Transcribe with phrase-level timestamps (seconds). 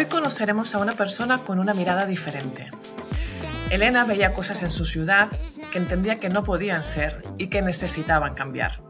[0.00, 2.68] Hoy conoceremos a una persona con una mirada diferente.
[3.68, 5.28] Elena veía cosas en su ciudad
[5.70, 8.82] que entendía que no podían ser y que necesitaban cambiar.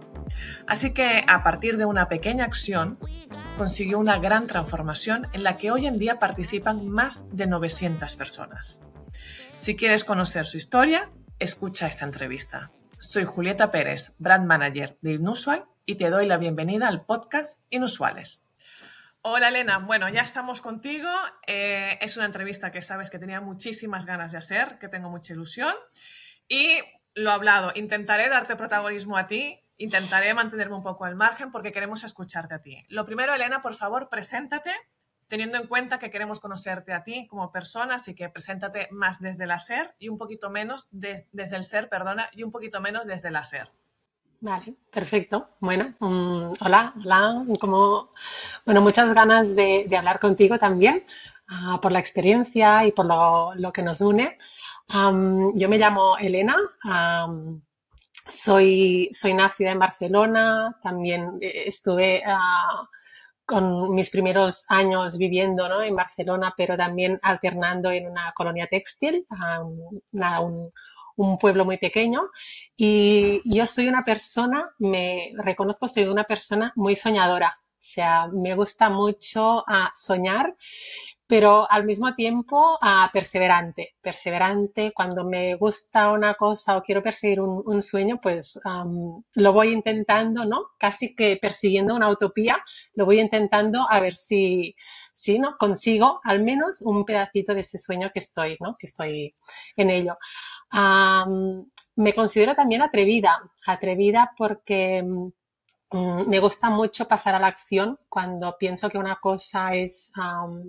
[0.69, 2.97] Así que a partir de una pequeña acción
[3.59, 8.81] consiguió una gran transformación en la que hoy en día participan más de 900 personas.
[9.57, 12.71] Si quieres conocer su historia, escucha esta entrevista.
[13.01, 18.47] Soy Julieta Pérez, Brand Manager de Inusual y te doy la bienvenida al podcast Inusuales.
[19.23, 21.11] Hola Elena, bueno, ya estamos contigo.
[21.47, 25.35] Eh, es una entrevista que sabes que tenía muchísimas ganas de hacer, que tengo mucha
[25.35, 25.75] ilusión.
[26.49, 26.79] Y
[27.13, 32.03] lo hablado, intentaré darte protagonismo a ti, intentaré mantenerme un poco al margen porque queremos
[32.03, 32.87] escucharte a ti.
[32.89, 34.73] Lo primero, Elena, por favor, preséntate,
[35.29, 39.45] teniendo en cuenta que queremos conocerte a ti como persona, así que preséntate más desde
[39.45, 43.29] el ser y un poquito menos desde el ser, perdona, y un poquito menos desde
[43.29, 43.71] el hacer.
[44.43, 45.51] Vale, perfecto.
[45.61, 47.45] Bueno, um, hola, hola.
[47.61, 48.11] Como,
[48.65, 51.05] bueno, muchas ganas de, hablar contigo también
[51.51, 54.39] uh, por la experiencia y por lo, que nos une.
[54.95, 56.57] Um, yo me llamo Elena.
[56.85, 57.61] Um,
[58.27, 60.75] soy, soy nacida en Barcelona.
[60.83, 62.87] También eh, estuve uh,
[63.45, 65.83] con mis primeros años viviendo ¿no?
[65.83, 69.27] en Barcelona, pero también alternando en una colonia textil,
[69.61, 70.73] un,
[71.17, 72.31] un pueblo muy pequeño
[72.77, 78.55] y yo soy una persona, me reconozco, soy una persona muy soñadora, o sea, me
[78.55, 80.55] gusta mucho ah, soñar,
[81.31, 87.41] pero al mismo tiempo uh, perseverante, perseverante, cuando me gusta una cosa o quiero perseguir
[87.41, 88.61] un, sueño, pues
[89.35, 90.71] lo voy intentando, ¿no?
[90.77, 92.59] Casi que persiguiendo una utopía,
[92.95, 94.75] lo voy intentando a ver si,
[95.13, 95.57] si ¿no?
[95.57, 98.75] consigo al menos un pedacito de ese sueño que estoy, ¿no?
[98.77, 99.33] Que estoy
[99.77, 100.19] en ello
[100.73, 108.57] me considero también atrevida, atrevida porque mm, me gusta mucho pasar a la acción cuando
[108.59, 110.13] pienso que una cosa es,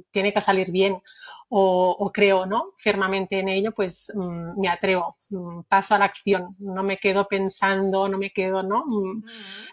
[0.10, 1.02] tiene que salir bien
[1.50, 2.72] o, creo ¿no?
[2.78, 7.28] firmemente en ello, pues mm, me atrevo, mm, paso a la acción, no me quedo
[7.28, 8.84] pensando, no me quedo ¿no?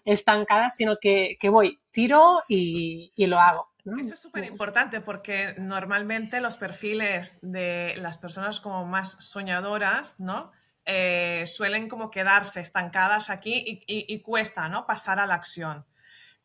[0.04, 3.68] estancada, sino que, voy, tiro y, y lo hago.
[3.96, 10.52] Eso es súper importante porque normalmente los perfiles de las personas como más soñadoras, ¿no?
[10.84, 14.86] Eh, suelen como quedarse estancadas aquí y, cuesta, ¿no?
[14.86, 15.86] Pasar a la acción.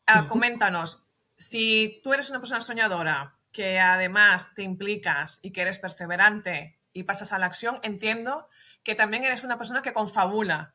[0.06, 1.04] Ah, coméntanos,
[1.36, 7.04] si tú eres una persona soñadora que además te implicas y que eres perseverante y
[7.04, 8.48] pasas a la acción, entiendo
[8.82, 10.74] que también eres una persona que confabula,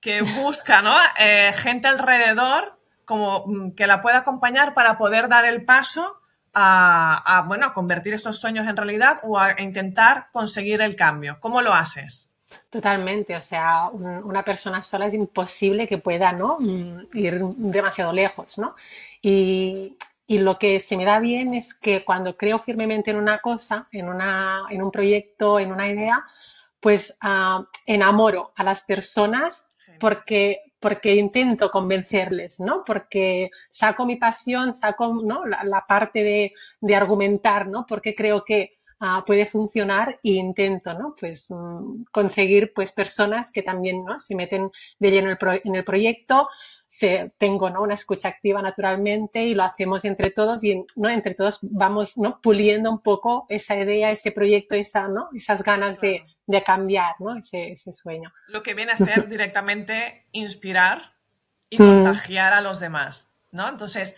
[0.00, 0.96] que busca, ¿no?
[1.18, 6.18] Eh, gente alrededor como mm, que la pueda acompañar para poder dar el paso
[6.54, 11.38] a, bueno, a convertir estos sueños en realidad o a intentar conseguir el cambio.
[11.40, 12.34] ¿Cómo lo haces?
[12.68, 16.58] Totalmente, o sea, una persona sola es imposible que pueda ¿no?
[16.60, 18.74] Mm, ir demasiado lejos, ¿no?
[19.22, 19.96] Y,
[20.26, 23.88] y, lo que se me da bien es que cuando creo firmemente en una cosa,
[23.92, 26.24] en, una, en un proyecto, en una idea,
[26.82, 29.70] pues ah, enamoro a las personas
[30.00, 32.82] porque porque intento convencerles, ¿no?
[32.84, 35.46] Porque saco mi pasión, saco ¿no?
[35.46, 37.86] la, parte de, de, argumentar, ¿no?
[37.86, 41.14] Porque creo que ah, puede funcionar e intento, ¿no?
[41.18, 44.18] Pues mm, conseguir pues personas que también, ¿no?
[44.18, 46.48] Se meten de lleno en el proyecto,
[47.38, 47.82] tengo ¿no?
[47.82, 51.08] una escucha activa naturalmente y lo hacemos entre todos y ¿no?
[51.08, 55.28] entre todos vamos puliendo un poco esa idea, ese proyecto, esa, ¿no?
[55.34, 57.36] esas ganas de, de cambiar ¿no?
[57.36, 58.32] ese, ese, sueño.
[58.48, 61.14] Lo que viene a ser directamente inspirar
[61.70, 61.86] y mm.
[61.86, 63.30] contagiar a los demás.
[63.52, 63.68] ¿no?
[63.68, 64.16] Entonces,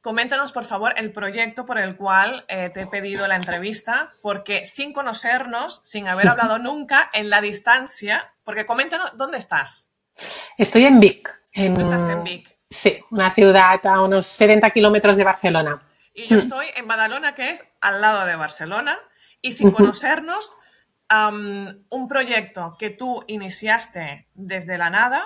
[0.00, 4.64] coméntanos por favor el proyecto por el cual eh, te he pedido la entrevista, porque
[4.64, 9.92] sin conocernos, sin haber hablado nunca, en la distancia, porque coméntanos dónde estás.
[10.58, 11.40] Estoy en Vic.
[11.52, 12.56] En, estás en Vic.
[12.68, 15.82] Sí, una ciudad a unos 70 kilómetros de Barcelona.
[16.12, 18.98] Y yo estoy en Badalona, que es al lado de Barcelona,
[19.40, 20.52] y sin conocernos,
[21.22, 25.24] un proyecto que tú iniciaste desde la nada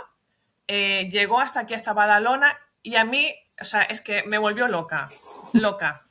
[0.68, 4.68] eh, llegó hasta aquí, hasta Badalona, y a mí, o sea, es que me volvió
[4.68, 5.08] loca,
[5.54, 6.04] loca.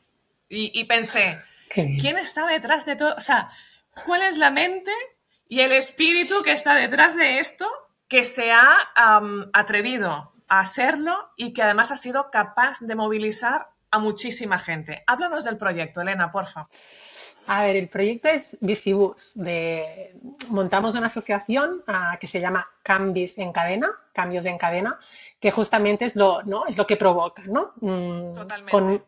[0.50, 1.40] Y, pensé,
[1.70, 3.14] ¿quién está detrás de todo?
[3.16, 3.50] O sea,
[4.06, 4.92] ¿cuál es la mente
[5.48, 7.68] y el espíritu que está detrás de esto
[8.08, 8.92] que se ha
[9.54, 15.04] atrevido a hacerlo y que además ha sido capaz de movilizar a muchísima gente.
[15.08, 16.68] Háblanos del proyecto, Elena, porfa.
[17.48, 19.34] A ver, el proyecto es Bicibus.
[19.36, 20.16] De...
[20.50, 25.00] Montamos una asociación ah, que se llama Cambios en Cadena, Cambios en Cadena,
[25.40, 26.66] que justamente es lo, ¿no?
[26.68, 27.74] es lo que provoca, ¿no?
[27.82, 29.04] Mm, Totalmente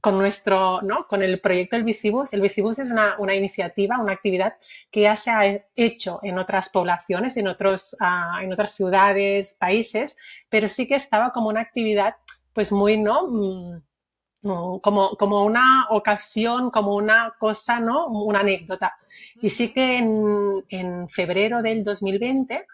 [0.00, 1.06] con nuestro, ¿no?
[1.06, 2.32] Con el proyecto del Bicibus.
[2.32, 4.56] El Bicibus es una, iniciativa, una actividad
[4.90, 10.16] que ya se ha hecho en otras poblaciones, en, otros, ah, en otras ciudades, países,
[10.48, 12.16] pero sí que estaba como una actividad
[12.52, 13.26] pues muy, ¿no?
[13.28, 13.82] Mm,
[14.42, 18.06] como, como una ocasión, como una cosa, ¿no?
[18.08, 18.96] Una anécdota.
[19.40, 22.66] Y sí que en, en febrero del 2020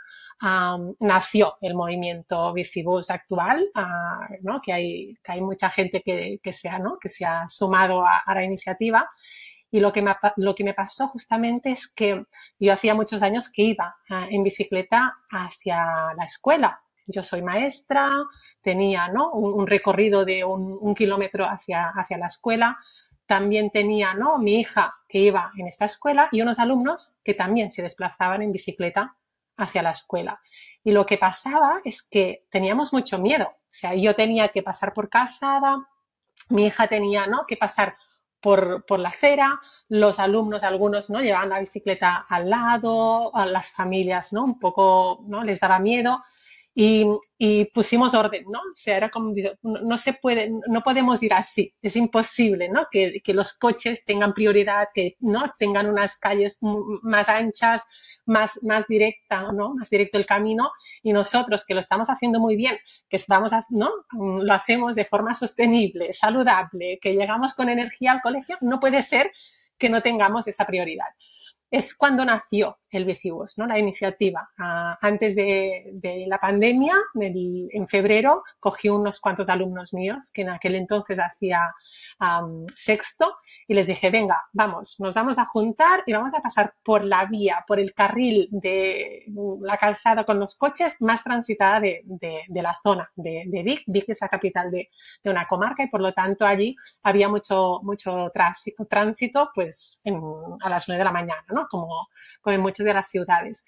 [1.01, 4.61] nació el movimiento Bicibus actual, ah, ¿no?
[4.61, 6.99] que, hay, que hay mucha gente que, que, se, ha, ¿no?
[6.99, 9.09] que se ha sumado a, la iniciativa.
[9.71, 12.25] Y lo que, me, lo que me pasó justamente es que
[12.59, 16.81] yo hacía muchos años que iba ah, en bicicleta hacia la escuela.
[17.07, 18.11] Yo soy maestra,
[18.61, 19.33] tenía ¿no?
[19.33, 22.79] un, recorrido de un, kilómetro hacia, hacia la escuela.
[23.27, 24.39] También tenía ¿no?
[24.39, 28.53] mi hija que iba en esta escuela y unos alumnos que también se desplazaban en
[28.53, 29.17] bicicleta
[29.57, 30.41] hacia la escuela.
[30.85, 33.47] Y lo que pasaba es que teníamos mucho miedo.
[33.47, 35.79] O sea, yo tenía que pasar por calzada,
[36.51, 37.45] mi hija tenía ¿no?
[37.47, 37.97] que pasar
[38.41, 41.21] por, por, la acera, los alumnos, algunos, ¿no?
[41.21, 44.45] Llevaban la bicicleta al lado, a las familias, ¿no?
[44.45, 45.43] Un poco, ¿no?
[45.43, 46.23] Les daba miedo.
[46.79, 48.59] Y, pusimos orden, ¿no?
[48.59, 52.87] O sea, era como, no, se puede, no podemos ir así, es imposible, ¿no?
[52.91, 55.51] Que, que, los coches tengan prioridad, que, ¿no?
[55.59, 56.59] Tengan unas calles
[57.03, 57.83] más anchas,
[58.27, 59.73] más, más directa, ¿no?
[59.75, 60.71] Más directo el camino
[61.03, 62.77] y nosotros que lo estamos haciendo muy bien,
[63.09, 63.91] que estamos, ¿no?
[64.13, 69.33] Lo hacemos de forma sostenible, saludable, que llegamos con energía al colegio, no puede ser
[69.79, 71.07] que no tengamos esa prioridad.
[71.71, 73.67] Es cuando nació el Bicibus, ¿no?
[73.67, 74.49] la iniciativa.
[74.59, 80.77] Ah, antes de, la pandemia, en, febrero, cogí unos cuantos alumnos míos, que en aquel
[80.77, 81.75] entonces hacía
[82.21, 83.37] um, sexto,
[83.69, 87.25] y les dije, venga, vamos, nos vamos a juntar y vamos a pasar por la
[87.27, 89.25] vía, por el carril de
[89.61, 92.05] la calzada con los coches más transitada de,
[92.49, 93.83] la zona de, Vic.
[93.87, 94.89] Vic es la capital de,
[95.25, 100.01] una comarca y por lo tanto allí había mucho, mucho tránsito, pues
[100.61, 101.45] a las nueve de la mañana.
[101.71, 102.09] Como,
[102.41, 103.67] como en muchas de las ciudades.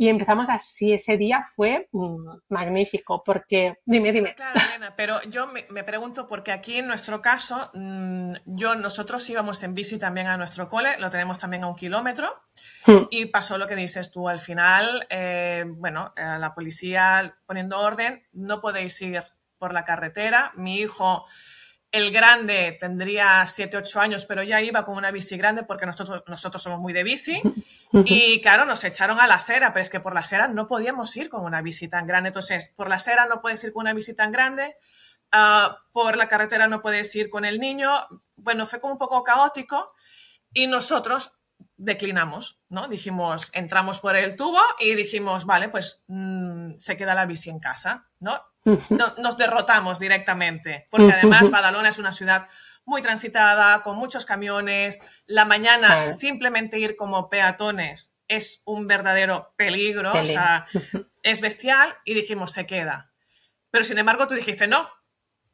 [0.00, 4.34] Y empezamos así, ese día fue mmm, magnífico, porque, dime, dime.
[4.34, 9.28] Claro, Elena, pero yo me, me, pregunto, porque aquí en nuestro caso, mmm, yo, nosotros
[9.28, 12.34] íbamos en bici también a nuestro cole, lo tenemos también a un kilómetro,
[12.86, 13.08] mm.
[13.10, 18.26] y pasó lo que dices tú, al final, eh, bueno, eh, la policía poniendo orden,
[18.32, 19.22] no podéis ir
[19.58, 21.26] por la carretera, mi hijo
[21.92, 26.22] el grande tendría 7, 8 años, pero ya iba con una bici grande porque nosotros,
[26.26, 27.42] nosotros somos muy de bici.
[28.04, 31.16] Y claro, nos echaron a la acera, pero es que por la acera no podíamos
[31.16, 32.28] ir con una bici tan grande.
[32.28, 34.76] Entonces, por la acera no puedes ir con una bici tan grande,
[35.32, 37.90] uh, por la carretera no puedes ir con el niño.
[38.36, 39.92] Bueno, fue como un poco caótico
[40.52, 41.32] y nosotros
[41.76, 42.86] declinamos, ¿no?
[42.86, 47.58] Dijimos, entramos por el tubo y dijimos, vale, pues mmm, se queda la bici en
[47.58, 48.40] casa, ¿no?
[48.64, 52.48] No, nos derrotamos directamente, porque además Badalona es una ciudad
[52.84, 54.98] muy transitada, con muchos camiones.
[55.26, 60.66] La mañana simplemente ir como peatones es un verdadero peligro, o sea,
[61.22, 63.12] es bestial y dijimos, se queda.
[63.70, 64.88] Pero sin embargo tú dijiste, no.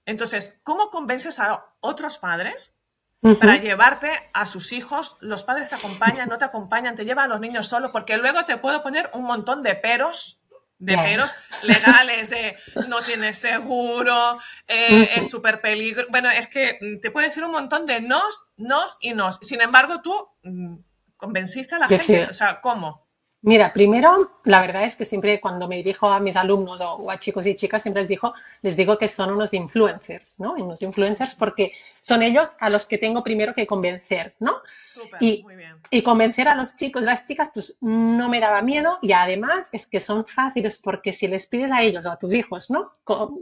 [0.04, 2.78] Entonces, ¿cómo convences a otros padres
[3.20, 5.16] para llevarte a sus hijos?
[5.20, 8.44] Los padres te acompañan, no te acompañan, te llevan a los niños solo, porque luego
[8.44, 10.40] te puedo poner un montón de peros
[10.78, 12.56] de peros legales, de
[12.88, 16.06] no tienes seguro, eh, es súper peligro.
[16.10, 19.38] Bueno, es que mm, te puede decir un montón de nos, nos y nos.
[19.42, 20.12] Sin embargo, tú
[20.42, 20.76] mm,
[21.16, 22.26] convenciste a la gente.
[22.26, 23.05] O sea, ¿cómo?
[23.46, 27.20] Mira, primero, la verdad es que siempre cuando me dirijo a mis alumnos o, a
[27.20, 30.54] chicos y chicas, siempre les, digo, les digo que son unos influencers, ¿no?
[30.54, 34.56] Unos influencers porque son ellos a los que tengo primero que convencer, ¿no?
[34.84, 35.76] Súper, y, muy bien.
[35.92, 39.86] y convencer a los chicos, las chicas, pues no me daba miedo y además es
[39.86, 42.90] que son fáciles porque si les pides a ellos o a tus hijos, ¿no?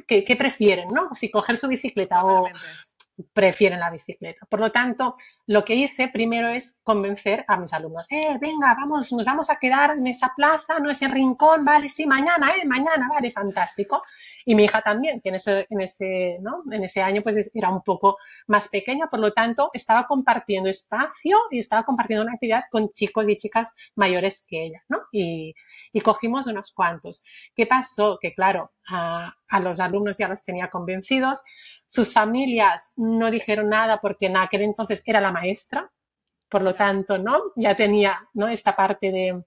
[0.06, 1.14] ¿Qué, qué prefieren, ¿no?
[1.14, 2.46] Si coger su bicicleta o,
[3.32, 4.46] prefieren la bicicleta.
[4.46, 9.12] Por lo tanto, lo que hice primero es convencer a mis alumnos, eh, venga, vamos,
[9.12, 13.08] nos vamos a quedar en esa plaza, no ese rincón, vale, sí, mañana, eh, mañana,
[13.12, 14.02] vale, fantástico.
[14.46, 16.62] Y mi hija también, que en ese, en ese, ¿no?
[16.70, 21.38] en ese año pues era un poco más pequeña, por lo tanto estaba compartiendo espacio
[21.50, 25.02] y estaba compartiendo una actividad con chicos y chicas mayores que ella, ¿no?
[25.12, 25.54] Y,
[25.92, 27.24] y cogimos unos cuantos.
[27.54, 28.18] ¿Qué pasó?
[28.20, 31.42] Que claro, a, a los alumnos ya los tenía convencidos,
[31.86, 35.90] sus familias no dijeron nada porque en aquel entonces era la maestra,
[36.48, 37.52] por lo tanto, ¿no?
[37.56, 38.48] Ya tenía, ¿no?
[38.48, 39.44] Esta parte de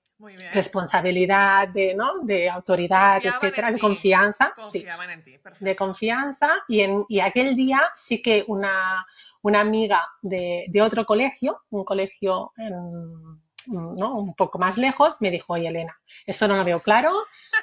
[0.54, 2.20] responsabilidad, de, ¿no?
[2.24, 4.54] de autoridad, Confiaban etcétera, de confianza.
[4.72, 4.86] Sí,
[5.24, 6.50] ti, de confianza.
[6.68, 9.06] Y, en, y aquel día sí que una,
[9.44, 14.16] una amiga de, de, otro colegio, un colegio en, ¿no?
[14.16, 17.12] un poco más lejos, me dijo, oye Elena, eso no lo veo claro,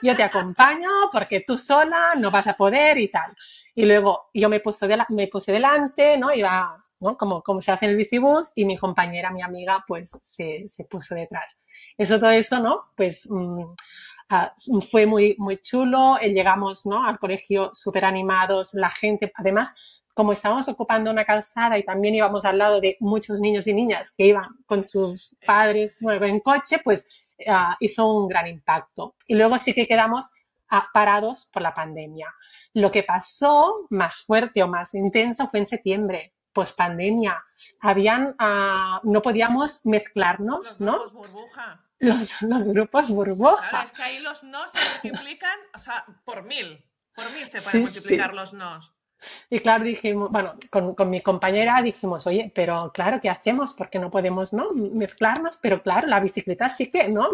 [0.02, 3.36] yo te acompaño porque tú sola no vas a poder y tal.
[3.74, 6.32] Y luego yo me puse, de la, me puse delante, ¿no?
[6.32, 6.72] Iba,
[7.04, 7.16] ¿no?
[7.16, 10.84] Como, como se hace en el bicibús y mi compañera, mi amiga, pues se, se
[10.84, 11.62] puso detrás.
[11.96, 12.80] Eso, todo eso, ¿no?
[12.96, 16.18] Pues mmm, uh, fue muy, muy chulo.
[16.18, 17.06] Llegamos, ¿no?
[17.06, 19.76] Al colegio súper animados, la gente, además,
[20.14, 24.14] como estábamos ocupando una calzada y también íbamos al lado de muchos niños y niñas
[24.16, 27.08] que iban con sus padres en coche, pues
[27.48, 29.16] ah, hizo un gran impacto.
[29.26, 30.32] Y luego sí que quedamos
[30.70, 32.32] ah, parados por la pandemia.
[32.74, 37.44] Lo que pasó más fuerte o más intenso fue en septiembre, post pandemia.
[37.80, 40.98] Habían, ah, no podíamos mezclarnos, ¿no?
[40.98, 41.80] Los burbuja.
[41.98, 43.68] Los, los, grupos burbuja.
[43.68, 46.84] Claro, es que ahí los nos se multiplican, o sea, por mil.
[47.14, 48.94] Por mí se pueden multiplicar los nos.
[49.50, 53.72] Y claro, dijimos, bueno, con, con, mi compañera dijimos, oye, pero claro, ¿qué hacemos?
[53.74, 54.72] Porque no podemos, ¿no?
[54.72, 57.30] Mezclarnos, pero claro, la bicicleta sí que, ¿no?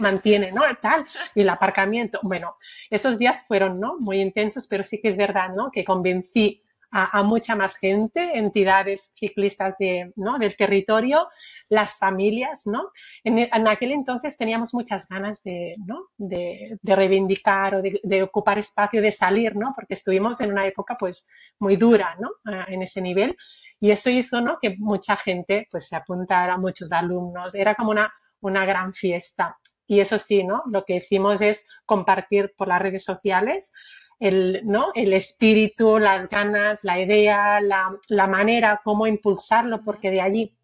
[0.00, 0.62] Mantiene, ¿no?
[0.80, 2.20] Tal, y el aparcamiento.
[2.22, 2.56] Bueno,
[2.90, 3.98] esos días fueron, ¿no?
[3.98, 5.70] Muy intensos, pero sí que es verdad, ¿no?
[5.70, 10.38] Que convencí a, mucha más gente, entidades ciclistas de, ¿no?
[10.38, 11.28] del territorio,
[11.68, 12.90] las familias, ¿no?
[13.22, 16.08] En, aquel entonces teníamos muchas ganas de, ¿no?
[16.16, 19.72] de, reivindicar o de, de, ocupar espacio, de salir, ¿no?
[19.74, 21.28] Porque estuvimos en una época pues
[21.60, 22.30] muy dura, ¿no?
[22.66, 23.36] En ese nivel
[23.78, 24.58] y eso hizo, ¿no?
[24.60, 29.58] Que mucha gente pues se apuntara, muchos alumnos, era como una, una gran fiesta.
[29.86, 30.62] Y eso sí, ¿no?
[30.66, 33.72] Lo que hicimos es compartir por las redes sociales
[34.20, 34.92] el, ¿no?
[34.94, 40.56] el espíritu, las ganas, la idea, la, la manera, cómo impulsarlo, porque de allí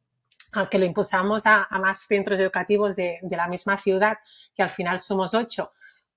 [0.52, 4.18] a que lo impulsamos a, a más centros educativos de, de, la misma ciudad,
[4.54, 5.72] que al final somos ocho,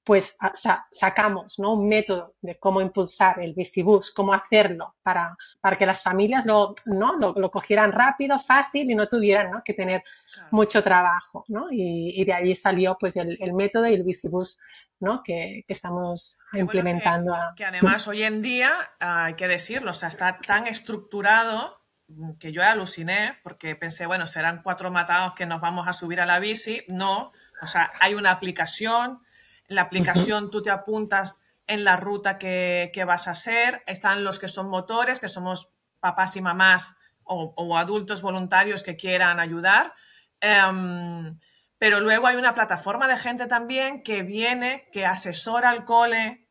[0.10, 1.74] pues sa sacamos ¿no?
[1.74, 6.74] un método de cómo impulsar el bicibús, cómo hacerlo para, para que las familias lo,
[6.88, 7.16] ¿no?
[7.16, 9.62] Lo, lo, cogieran rápido, fácil y no tuvieran ¿no?
[9.64, 10.02] que tener
[10.34, 10.50] claro.
[10.50, 11.46] mucho trabajo.
[11.48, 11.68] ¿no?
[11.72, 14.60] Y, y, de allí salió pues el, el método y el bicibús
[15.00, 15.22] ¿no?
[15.22, 17.34] que, que, estamos Qué implementando.
[17.34, 21.84] Bueno, que, que, además hoy en día, hay que decirlo, o sea, está tan estructurado
[22.40, 26.26] que yo aluciné porque pensé, bueno, serán cuatro matados que nos vamos a subir a
[26.26, 26.84] la bici.
[26.88, 29.22] No, o sea, hay una aplicación,
[29.70, 30.52] la aplicación uh -huh.
[30.52, 34.70] tú te apuntas en la ruta que, que, vas a hacer, están los que son
[34.70, 39.94] motores, que somos papás y mamás o, o adultos voluntarios que quieran ayudar.
[40.42, 41.38] Um,
[41.78, 46.48] pero luego hay una plataforma de gente también que viene, que asesora al cole,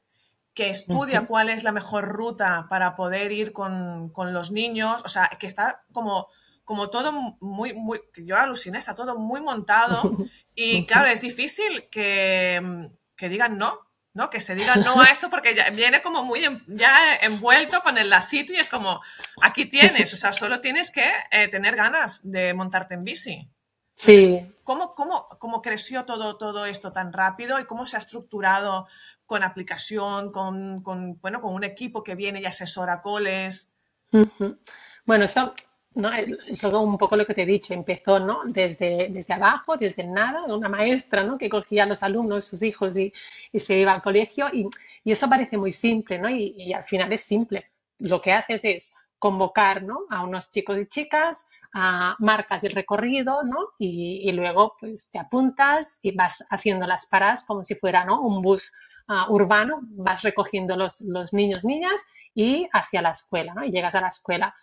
[0.55, 1.27] que estudia uh -huh.
[1.27, 5.47] cuál es la mejor ruta para poder ir con, con, los niños, o sea, que
[5.47, 6.29] está como,
[6.65, 9.97] como todo muy, muy, yo aluciné, está todo muy montado
[10.55, 13.81] y claro, es difícil que, que digan no,
[14.15, 14.31] ¿no?
[14.31, 17.99] Que se diga no a esto porque ya viene como muy en, ya envuelto con
[17.99, 19.03] el lacito y es como,
[19.43, 23.51] aquí tienes, o sea, solo tienes que eh, tener ganas de montarte en bici.
[23.95, 24.47] Sí.
[24.63, 28.87] ¿cómo, cómo, ¿Cómo creció todo, todo esto tan rápido y cómo se ha estructurado
[29.27, 33.73] con aplicación, con, con, bueno, con un equipo que viene y asesora coles?
[34.13, 34.59] Uh -huh.
[35.05, 35.53] Bueno, eso
[35.99, 36.11] ¿no?
[36.13, 38.43] es un poco lo que te he dicho, empezó ¿no?
[38.47, 41.37] desde, desde abajo, desde nada, una maestra ¿no?
[41.37, 43.13] que cogía a los alumnos, sus hijos y,
[43.53, 44.69] y se iba al colegio y,
[45.05, 46.31] y, eso parece muy simple ¿no?
[46.31, 47.71] Y, y, al final es simple.
[47.99, 50.01] Lo que haces es convocar ¿no?
[50.11, 53.71] a unos chicos y chicas, a marcas el recorrido ¿no?
[53.79, 58.21] y, luego pues te apuntas y vas haciendo las paradas como si fuera ¿no?
[58.21, 58.73] un bus
[59.09, 62.01] uh, urbano, vas recogiendo los, los niños, niñas
[62.35, 63.53] y hacia la escuela.
[63.65, 64.55] Y llegas a la escuela.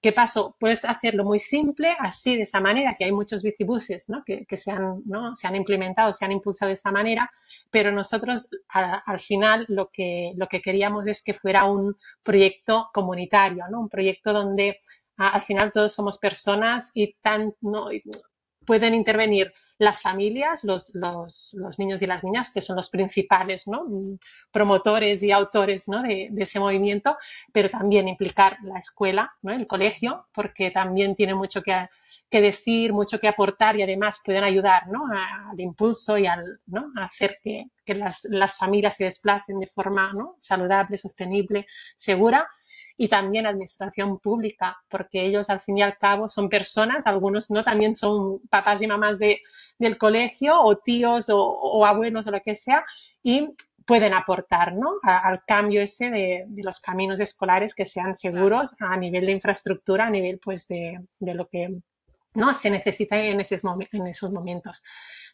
[0.00, 0.54] ¿Qué pasó?
[0.60, 4.22] Puedes hacerlo muy simple, así, de esa manera, que hay muchos bicibuses ¿no?
[4.24, 5.34] que, que se, han, ¿no?
[5.34, 7.30] se, han, implementado, se han impulsado de esta manera,
[7.70, 13.64] pero nosotros al final lo que, lo que queríamos es que fuera un proyecto comunitario,
[13.70, 13.80] ¿no?
[13.80, 14.80] un proyecto donde
[15.16, 17.88] al final todos somos personas y tan, ¿no?
[18.64, 23.66] pueden intervenir las familias, los, los, los, niños y las niñas, que son los principales
[23.66, 23.86] ¿no?
[24.50, 27.16] promotores y autores de, ese movimiento,
[27.52, 29.52] pero también implicar la escuela, ¿no?
[29.52, 31.88] el colegio, porque también tiene mucho que,
[32.30, 36.60] decir, mucho que aportar y además pueden ayudar al impulso y al,
[36.98, 41.66] a hacer que, que las, las, familias se desplacen de forma saludable, sostenible,
[41.96, 42.48] segura
[42.96, 47.62] y también administración pública, porque ellos al fin y al cabo son personas, algunos no
[47.62, 49.42] también son papás y mamás de,
[49.78, 52.84] del colegio o tíos o, o, abuelos o lo que sea
[53.22, 53.50] y
[53.84, 54.94] pueden aportar ¿no?
[55.02, 59.32] A, al cambio ese de, de, los caminos escolares que sean seguros a nivel de
[59.32, 61.76] infraestructura, a nivel pues de, de lo que
[62.34, 63.62] no se necesita en esos,
[63.92, 64.82] en esos momentos.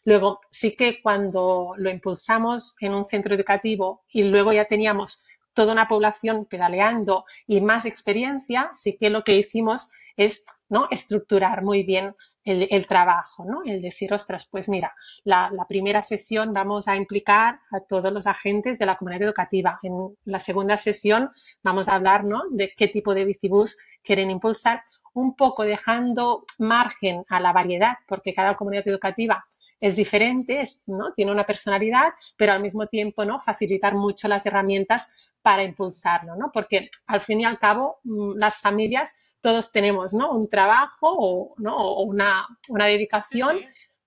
[0.05, 5.73] Luego, sí que cuando lo impulsamos en un centro educativo y luego ya teníamos toda
[5.73, 10.87] una población pedaleando y más experiencia, sí que lo que hicimos es ¿no?
[10.91, 13.61] estructurar muy bien el, trabajo, ¿no?
[13.63, 14.93] el decir, ostras, pues mira,
[15.23, 19.79] la, la, primera sesión vamos a implicar a todos los agentes de la comunidad educativa.
[19.81, 21.29] En la segunda sesión
[21.61, 22.41] vamos a hablar ¿no?
[22.51, 24.83] de qué tipo de bicibús quieren impulsar,
[25.13, 29.45] un poco dejando margen a la variedad, porque cada comunidad educativa
[29.79, 31.11] es diferente, es, ¿no?
[31.11, 33.39] Tiene una personalidad, pero al mismo tiempo, ¿no?
[33.39, 35.13] Facilitar mucho las herramientas
[35.43, 36.51] para impulsarlo, ¿no?
[36.51, 40.31] Porque al fin y al cabo, mm, las familias, todos tenemos, ¿no?
[40.31, 41.75] Un trabajo o, ¿no?
[41.75, 43.59] o una, una dedicación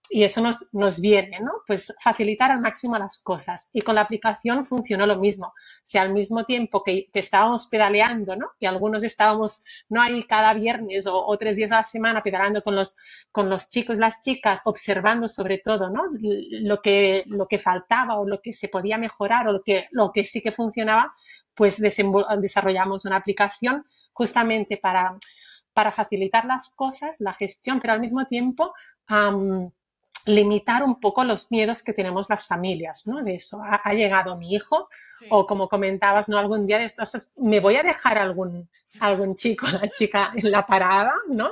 [0.09, 1.53] y eso nos, nos, viene, ¿no?
[1.67, 3.71] Pues facilitar al máximo las cosas.
[3.73, 5.53] Y con la aplicación funcionó lo mismo.
[5.85, 8.51] Si al mismo tiempo que, que estábamos pedaleando, ¿no?
[8.61, 12.77] Que algunos estábamos, no ahí cada viernes o, tres días a la semana pedaleando con
[12.77, 12.97] los,
[13.33, 16.05] con los chicos, las chicas, observando sobre todo, ¿no?
[16.21, 20.13] Lo que, lo que faltaba o lo que se podía mejorar o lo que, lo
[20.13, 21.15] que sí que funcionaba,
[21.55, 25.19] pues desarrollamos una aplicación justamente para,
[25.73, 28.73] para facilitar las cosas, la gestión, pero al mismo tiempo
[30.27, 33.23] limitar un poco los miedos que tenemos las familias, ¿no?
[33.23, 34.89] De eso, ha, llegado mi hijo,
[35.31, 36.39] o como comentabas, ¿no?
[36.39, 38.69] Algún día de estos, me voy a dejar algún,
[39.01, 41.51] algún chico, la chica en la parada, ¿no?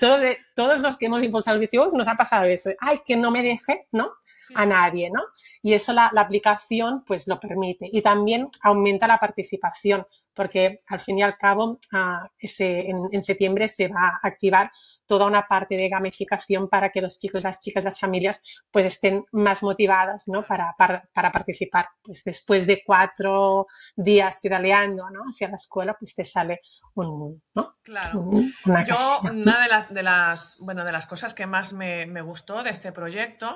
[0.00, 0.18] Todo
[0.54, 3.86] todos los que hemos impulsado el nos ha pasado eso, ay, que no me deje,
[3.92, 4.12] ¿no?
[4.54, 5.22] A nadie, ¿no?
[5.62, 7.88] Y eso la, la aplicación pues lo permite.
[7.92, 13.68] Y también aumenta la participación, porque al fin y al cabo ah, ese, en, septiembre
[13.68, 14.70] se va a activar
[15.10, 19.24] toda una parte de gamificación para que los chicos, las chicas, las familias pues estén
[19.32, 20.46] más motivadas ¿no?
[20.46, 21.88] para, para, participar.
[22.00, 25.22] Pues después de cuatro días pedaleando ¿no?
[25.28, 26.60] hacia la escuela, pues te sale
[26.94, 27.74] un, ¿no?
[27.82, 28.20] Claro.
[28.64, 32.22] una Yo, una de las, de, las, bueno, de las cosas que más me, me
[32.22, 33.52] gustó de este proyecto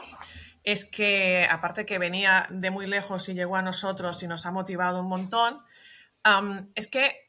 [0.65, 4.51] es que, aparte que venía de muy lejos y llegó a nosotros y nos ha
[4.51, 5.61] motivado un montón,
[6.75, 7.24] es que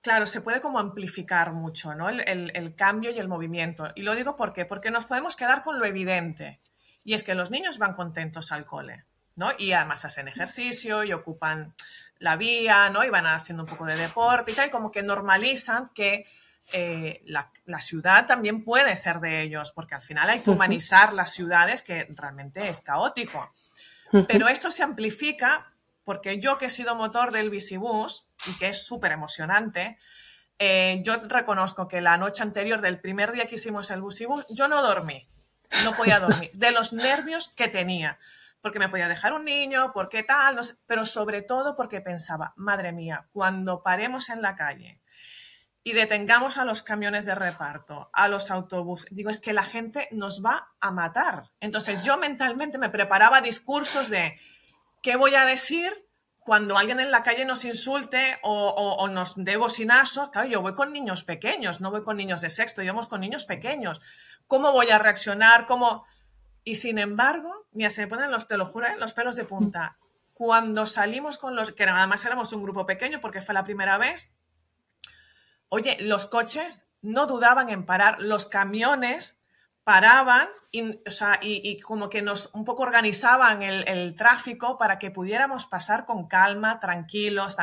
[0.00, 2.08] Claro, se puede como amplificar mucho, ¿no?
[2.08, 3.90] El, cambio y el movimiento.
[3.96, 4.64] Y lo digo ¿por qué?
[4.64, 6.60] porque nos podemos quedar con lo evidente.
[7.04, 9.50] Y es que los niños van contentos al cole, ¿no?
[9.58, 11.74] Y además hacen ejercicio y ocupan
[12.18, 13.04] la vía, ¿no?
[13.04, 16.26] Y van haciendo un poco de deporte y tal, y como que normalizan que
[16.72, 21.14] eh, la, la, ciudad también puede ser de ellos, porque al final hay que humanizar
[21.14, 23.52] las ciudades, que realmente es caótico.
[24.26, 25.72] Pero esto se amplifica
[26.08, 29.98] porque yo que he sido motor del Bicibus y que es súper emocionante,
[30.58, 34.68] eh, yo reconozco que la noche anterior del primer día que hicimos el Bicibus, yo
[34.68, 35.28] no dormí,
[35.84, 38.18] no podía dormir, de los nervios que tenía,
[38.62, 43.28] porque me podía dejar un niño, porque tal, pero sobre todo porque pensaba, madre mía,
[43.34, 45.02] cuando paremos en la calle
[45.84, 50.08] y detengamos a los camiones de reparto, a los autobuses, digo, es que la gente
[50.10, 51.50] nos va a matar.
[51.60, 54.38] Entonces yo mentalmente me preparaba discursos de
[55.02, 56.07] ¿qué voy a decir
[56.48, 59.58] cuando alguien en la calle nos insulte o, nos dé?
[60.32, 63.44] Claro, yo voy con niños pequeños, no voy con niños de sexto, íbamos con niños
[63.44, 64.00] pequeños.
[64.46, 65.66] ¿Cómo voy a reaccionar?
[65.66, 66.06] ¿Cómo?
[66.64, 68.96] Y sin embargo, mira, se me ponen los, te lo juro, ¿eh?
[68.98, 69.98] los pelos de punta.
[70.32, 73.98] Cuando salimos con los, que nada más éramos un grupo pequeño porque fue la primera
[73.98, 74.32] vez,
[75.68, 79.37] oye, los coches no dudaban en parar, los camiones
[79.88, 81.00] paraban y,
[81.40, 86.78] y, como que nos un poco organizaban el, tráfico para que pudiéramos pasar con calma,
[86.78, 87.56] tranquilos.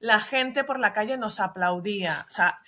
[0.00, 2.24] La gente por la calle nos aplaudía.
[2.26, 2.58] O sea,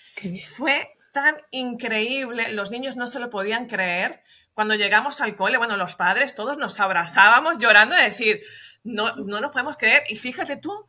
[0.57, 2.53] fue tan increíble.
[2.53, 4.23] Los niños no se lo podían creer.
[4.55, 8.43] Cuando llegamos al cole, bueno, los padres todos nos abrazábamos llorando de decir,
[8.85, 10.05] no, no nos podemos creer.
[10.09, 10.89] Y fíjate tú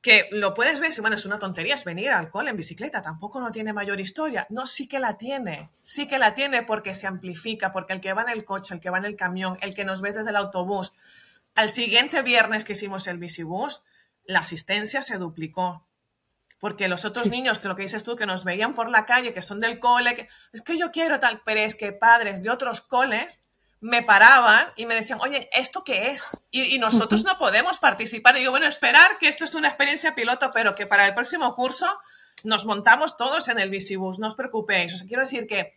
[0.00, 3.02] que lo puedes ver, si bueno, es una tontería, es venir al cole en bicicleta,
[3.02, 4.46] tampoco no tiene mayor historia.
[4.50, 8.12] No, sí que la tiene, sí que la tiene porque se amplifica, porque el que
[8.12, 10.30] va en el coche, el que va en el camión, el que nos ves desde
[10.30, 10.92] el autobús,
[11.54, 13.82] al siguiente viernes que hicimos el bicibús,
[14.24, 15.84] la asistencia se duplicó.
[16.60, 19.32] Porque los otros niños, que lo que dices tú, que nos veían por la calle,
[19.32, 22.50] que son del cole, que es que yo quiero tal, pero es que padres de
[22.50, 23.47] otros coles
[23.80, 26.36] me paraban y me decían, oye, ¿esto qué es?
[26.50, 28.36] Y, nosotros no podemos participar.
[28.36, 31.54] Y digo, bueno, esperar que esto es una experiencia piloto, pero que para el próximo
[31.54, 31.86] curso
[32.44, 34.94] nos montamos todos en el Bicibus, no os preocupéis.
[34.94, 35.72] O sea, quiero decir que,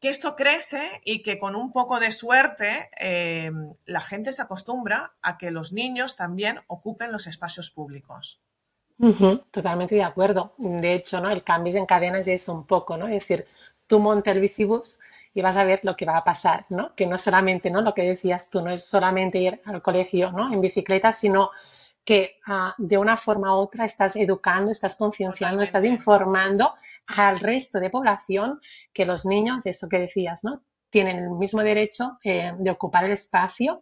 [0.00, 3.50] que esto crece y que con un poco de suerte eh,
[3.86, 8.40] la gente se acostumbra a que los niños también ocupen los espacios públicos.
[9.50, 10.54] totalmente de acuerdo.
[10.58, 11.30] De hecho, ¿no?
[11.30, 13.06] El cambio en cadenas es un poco, ¿no?
[13.06, 13.46] Es decir,
[13.86, 15.00] tú montas el bicibus
[15.34, 16.94] y vas a ver lo que va a pasar, ¿no?
[16.94, 17.82] Que no solamente, ¿no?
[17.82, 20.52] Lo que decías tú, no es solamente ir al colegio, ¿no?
[20.52, 21.50] En bicicleta, sino
[22.04, 26.74] que ah, de una forma u otra estás educando, estás concienciando, estás informando
[27.06, 28.60] al resto de población
[28.92, 30.62] que los niños, eso que decías, ¿no?
[30.90, 33.80] Tienen el mismo derecho eh, de ocupar el espacio.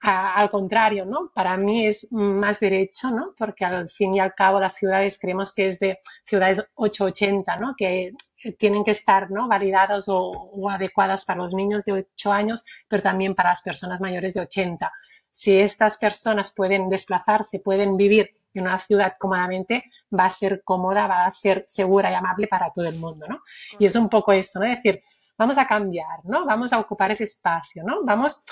[0.00, 1.30] al contrario, ¿no?
[1.34, 3.34] Para mí es más derecho, ¿no?
[3.36, 7.74] Porque al fin y al cabo las ciudades creemos que es de ciudades 880, ¿no?
[7.76, 8.12] Que
[8.52, 9.48] tienen que estar ¿no?
[9.48, 14.34] validados o, adecuadas para los niños de 8 años, pero también para las personas mayores
[14.34, 14.92] de 80.
[15.30, 19.84] Si estas personas pueden desplazarse, pueden vivir en una ciudad cómodamente,
[20.18, 23.42] va a ser cómoda, va a ser segura y amable para todo el mundo, ¿no?
[23.78, 24.66] Y es un poco eso, ¿no?
[24.66, 25.02] Es decir,
[25.36, 26.46] vamos a cambiar, ¿no?
[26.46, 28.02] Vamos a ocupar ese espacio, ¿no?
[28.02, 28.44] Vamos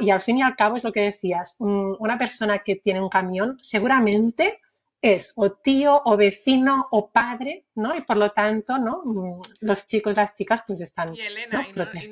[0.00, 3.08] y al fin y al cabo es lo que decías, una persona que tiene un
[3.08, 4.60] camión seguramente
[5.02, 7.94] es o tío o vecino o padre, ¿no?
[7.94, 9.02] Y por lo tanto, ¿no?
[9.04, 11.14] Mm, los chicos, las chicas, pues están.
[11.14, 11.66] Y Elena,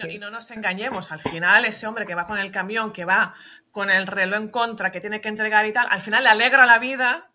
[0.09, 3.35] y, no, nos engañemos, al final ese hombre que va con el camión, que va
[3.71, 6.67] con el reloj en contra, que tiene que entregar y tal, al final le alegra
[6.67, 7.31] la vida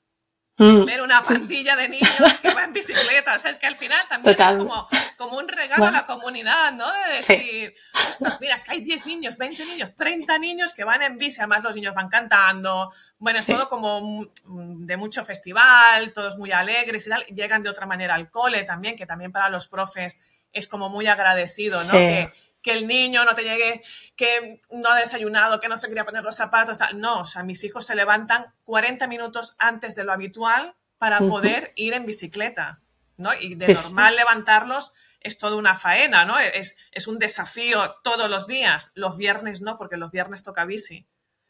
[0.59, 0.83] Mm.
[0.83, 3.35] ver una pandilla de niños que va en bicicleta.
[3.35, 4.87] O sea, es que al final también es como,
[5.29, 6.91] como un regalo a la comunidad, ¿no?
[6.91, 11.01] De decir, ostras, mira, es que hay 10 niños, 20 niños, 30 niños que van
[11.03, 11.39] en bici.
[11.39, 12.91] Además, los niños van cantando.
[13.17, 17.25] Bueno, es todo como de mucho festival, todos muy alegres y tal.
[17.27, 21.07] Llegan de otra manera al cole también, que también para los profes es como muy
[21.07, 21.91] agradecido, ¿no?
[21.91, 23.81] Que, que el niño no te llegue,
[24.15, 26.99] que no ha desayunado, que no se quería poner los zapatos, tal.
[26.99, 31.71] No, o sea, mis hijos se levantan 40 minutos antes de lo habitual para poder
[31.75, 32.81] ir en bicicleta,
[33.15, 33.33] ¿no?
[33.33, 36.39] Y de normal levantarlos es toda una faena, ¿no?
[36.39, 38.91] Es, es un desafío todos los días.
[38.93, 41.05] Los viernes no, porque los viernes toca bici.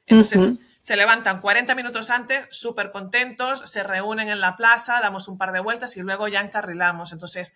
[0.07, 5.37] Entonces, se levantan 40 minutos antes, súper contentos, se reúnen en la plaza, damos un
[5.37, 7.13] par de vueltas y luego ya encarrilamos.
[7.13, 7.55] Entonces,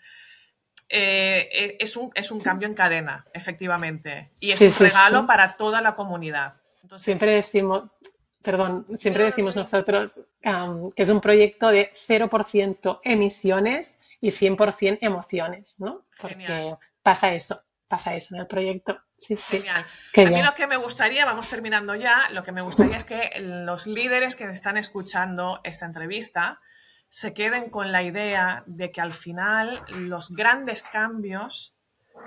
[0.90, 4.32] eh, eh, es, un, es un cambio en cadena, efectivamente.
[4.40, 6.54] Y es un regalo para toda la comunidad.
[6.98, 7.90] siempre decimos,
[8.44, 10.22] perdón, siempre decimos nosotros
[10.96, 15.98] que es un proyecto de 0% emisiones y 100% emociones, ¿no?
[16.18, 19.02] Porque pasa eso, pasa eso en el proyecto.
[19.18, 19.86] Sí, Genial.
[20.16, 23.32] a mí lo que me gustaría, vamos terminando ya, lo que me gustaría es que
[23.42, 26.62] los líderes que están escuchando esta entrevista,
[27.10, 31.76] se queden con la idea de que al final los grandes cambios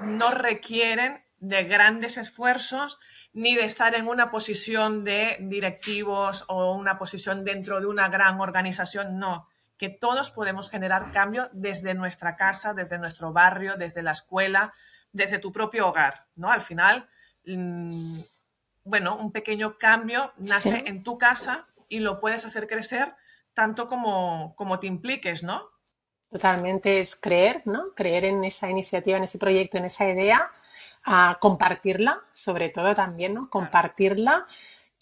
[0.02, 2.98] no requieren de grandes esfuerzos
[3.32, 8.38] ni de estar en una posición de directivos o una posición dentro de una gran
[8.38, 9.48] organización, no,
[9.79, 14.73] que todos podemos generar cambio desde nuestra casa, desde nuestro barrio, desde la escuela,
[15.12, 16.51] desde tu propio hogar, ¿no?
[16.51, 17.09] Al final,
[17.47, 18.21] mm,
[18.85, 23.15] bueno, un pequeño cambio nace en tu casa y lo puedes hacer crecer
[23.55, 25.71] tanto como, como te impliques, ¿no?
[26.31, 27.95] Totalmente es creer, ¿no?
[27.95, 30.51] Creer en esa iniciativa, en ese proyecto, en esa idea,
[31.05, 33.49] a compartirla, sobre todo también, ¿no?
[33.49, 34.47] Compartirla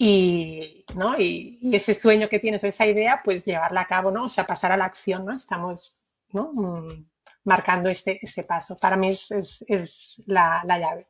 [0.06, 1.18] y, ¿no?
[1.18, 4.24] Y, ese sueño que tienes o esa idea, pues llevarla a cabo, ¿no?
[4.24, 5.34] O sea, pasar a la acción, ¿no?
[5.34, 5.96] Estamos,
[6.28, 6.52] ¿no?
[6.52, 7.06] Mm,
[7.44, 8.76] marcando este, este paso.
[8.76, 11.06] Para mí es, es, la, la, llave.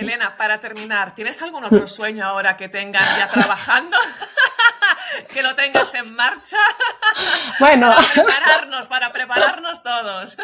[0.00, 3.96] Elena, para terminar, ¿tienes algún otro sueño ahora que tengas ya trabajando?
[5.32, 6.56] que lo tengas en marcha.
[7.60, 7.88] Bueno.
[7.88, 10.36] Para prepararnos, para prepararnos todos.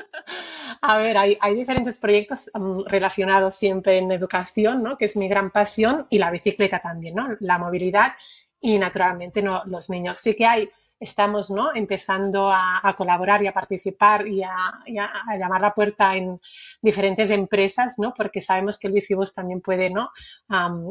[0.80, 4.96] A ver, hay, diferentes proyectos mm, relacionados siempre en educación, ¿no?
[4.96, 7.36] Que es mi gran pasión, y la bicicleta también, ¿no?
[7.40, 8.14] La movilidad
[8.60, 10.20] y naturalmente no, los niños.
[10.20, 11.74] Sí que hay estamos ¿no?
[11.74, 14.52] empezando a, colaborar y a participar y a,
[14.86, 16.38] llamar la puerta en
[16.82, 18.12] diferentes empresas, ¿no?
[18.14, 20.10] porque sabemos que el Bicibus también puede ¿no?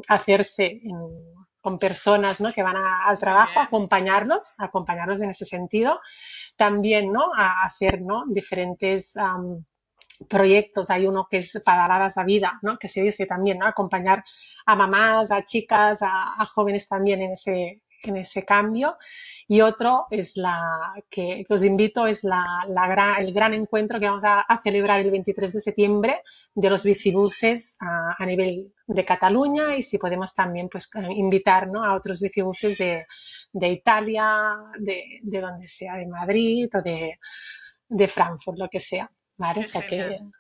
[0.08, 0.98] hacerse en,
[1.62, 2.52] con personas ¿no?
[2.54, 6.00] que van al trabajo, acompañarlos, acompañarlos en ese sentido.
[6.56, 7.32] También ¿no?
[7.36, 8.24] a hacer ¿no?
[8.28, 9.16] diferentes
[10.28, 10.90] proyectos.
[10.90, 12.78] Hay uno que es para a vida, ¿no?
[12.78, 13.68] que se dice también, ¿no?
[13.68, 14.24] acompañar
[14.66, 18.98] a mamás, a chicas, a, a jóvenes también en ese, en ese cambio.
[19.48, 22.66] Y otro es la que, os invito, es la,
[23.18, 26.22] el gran encuentro que vamos a, celebrar el 23 de septiembre
[26.54, 32.20] de los bicibuses a, nivel de Cataluña y si podemos también pues, invitar a otros
[32.20, 33.06] bicibuses de,
[33.68, 39.10] Italia, de, donde sea, de Madrid o de, Frankfurt, lo que sea.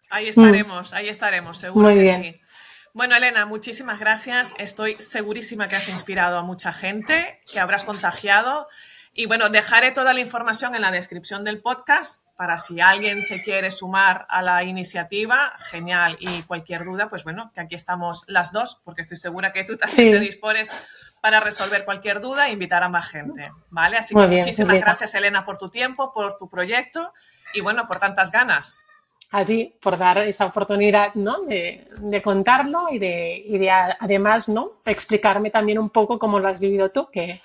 [0.09, 2.41] ahí estaremos, ahí estaremos, seguro que sí.
[2.93, 4.55] Bueno, Elena, muchísimas gracias.
[4.57, 8.67] Estoy segurísima que has inspirado a mucha gente, que habrás contagiado
[9.13, 13.41] y bueno, dejaré toda la información en la descripción del podcast para si alguien se
[13.41, 16.15] quiere sumar a la iniciativa, genial.
[16.21, 19.75] Y cualquier duda, pues bueno, que aquí estamos las dos, porque estoy segura que tú
[19.75, 20.69] también te dispones
[21.21, 23.51] para resolver cualquier duda e invitar a más gente.
[23.69, 23.97] ¿Vale?
[23.97, 27.13] Así que muchísimas gracias, Elena, por tu tiempo, por tu proyecto
[27.53, 28.77] y bueno, por tantas ganas.
[29.31, 31.43] A ti por dar esa oportunidad ¿no?
[31.43, 34.81] de, contarlo y de, y de además ¿no?
[34.85, 37.39] explicarme también un poco cómo lo has vivido tú, que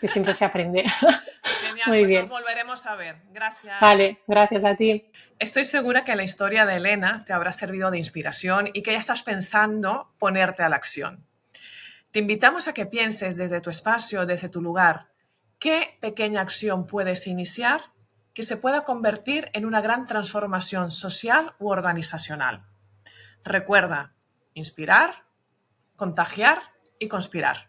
[0.00, 0.82] que siempre se aprende.
[1.60, 2.20] Genial, Muy pues bien.
[2.22, 3.16] Nos volveremos a ver.
[3.32, 3.80] Gracias.
[3.80, 5.06] Vale, gracias a ti.
[5.38, 8.98] Estoy segura que la historia de Elena te habrá servido de inspiración y que ya
[8.98, 11.26] estás pensando ponerte a la acción.
[12.10, 15.08] Te invitamos a que pienses desde tu espacio, desde tu lugar,
[15.58, 17.91] qué pequeña acción puedes iniciar
[18.34, 22.66] que se pueda convertir en una gran transformación social u organizacional.
[23.44, 24.14] Recuerda,
[24.54, 25.24] inspirar,
[25.96, 26.62] contagiar
[26.98, 27.68] y conspirar.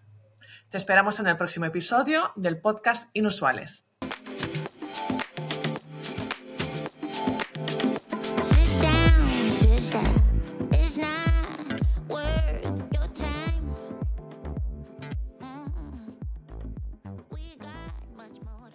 [0.69, 3.87] Te esperamos en el próximo episodio del podcast Inusuales.